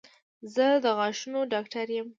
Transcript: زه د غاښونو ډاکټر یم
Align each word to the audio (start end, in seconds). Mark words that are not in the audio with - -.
زه 0.53 0.65
د 0.83 0.85
غاښونو 0.97 1.39
ډاکټر 1.53 1.87
یم 1.97 2.07